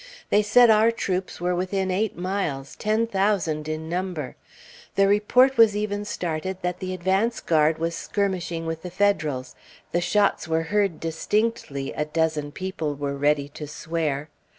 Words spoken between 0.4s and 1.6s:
said our troops were